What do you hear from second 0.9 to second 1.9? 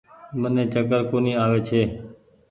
ڪونيٚ آوي ڇي۔